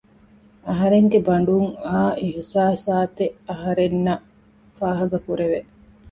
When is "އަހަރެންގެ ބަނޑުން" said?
0.67-1.69